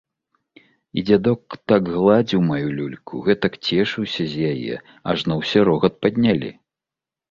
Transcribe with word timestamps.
І 1.01 1.03
дзядок 1.09 1.57
так 1.73 1.83
гладзіў 1.97 2.41
маю 2.49 2.67
люльку, 2.79 3.23
гэтак 3.31 3.53
цешыўся 3.67 4.23
з 4.35 4.53
яе, 4.53 4.83
ажно 5.15 5.33
усе 5.47 5.59
рогат 5.73 5.93
паднялі. 6.05 6.49